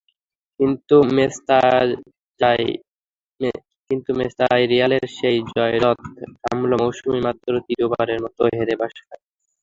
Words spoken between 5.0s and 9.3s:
সেই জয়রথ থামল মৌসুমে মাত্র তৃতীয়বারের মতো হেরে বসায়।